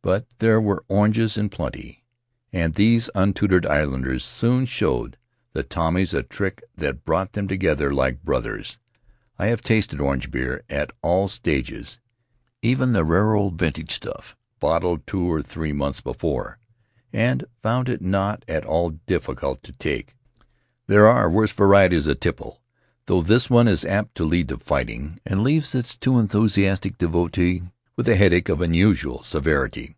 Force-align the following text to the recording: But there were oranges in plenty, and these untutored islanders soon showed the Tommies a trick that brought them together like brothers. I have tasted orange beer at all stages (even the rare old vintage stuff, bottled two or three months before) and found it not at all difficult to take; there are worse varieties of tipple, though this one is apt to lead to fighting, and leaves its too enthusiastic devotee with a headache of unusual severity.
But 0.00 0.24
there 0.38 0.58
were 0.58 0.84
oranges 0.88 1.36
in 1.36 1.50
plenty, 1.50 2.02
and 2.50 2.72
these 2.72 3.10
untutored 3.14 3.66
islanders 3.66 4.24
soon 4.24 4.64
showed 4.64 5.18
the 5.52 5.62
Tommies 5.62 6.14
a 6.14 6.22
trick 6.22 6.62
that 6.76 7.04
brought 7.04 7.34
them 7.34 7.46
together 7.46 7.92
like 7.92 8.24
brothers. 8.24 8.78
I 9.38 9.48
have 9.48 9.60
tasted 9.60 10.00
orange 10.00 10.30
beer 10.30 10.62
at 10.70 10.92
all 11.02 11.28
stages 11.28 12.00
(even 12.62 12.94
the 12.94 13.04
rare 13.04 13.34
old 13.34 13.58
vintage 13.58 13.92
stuff, 13.92 14.34
bottled 14.60 15.06
two 15.06 15.30
or 15.30 15.42
three 15.42 15.74
months 15.74 16.00
before) 16.00 16.58
and 17.12 17.44
found 17.62 17.90
it 17.90 18.00
not 18.00 18.44
at 18.48 18.64
all 18.64 18.92
difficult 19.06 19.62
to 19.64 19.72
take; 19.72 20.16
there 20.86 21.06
are 21.06 21.28
worse 21.28 21.52
varieties 21.52 22.06
of 22.06 22.18
tipple, 22.18 22.62
though 23.04 23.20
this 23.20 23.50
one 23.50 23.68
is 23.68 23.84
apt 23.84 24.14
to 24.14 24.24
lead 24.24 24.48
to 24.48 24.56
fighting, 24.56 25.20
and 25.26 25.44
leaves 25.44 25.74
its 25.74 25.94
too 25.94 26.18
enthusiastic 26.18 26.96
devotee 26.96 27.60
with 27.94 28.08
a 28.08 28.16
headache 28.16 28.48
of 28.48 28.62
unusual 28.62 29.22
severity. 29.22 29.96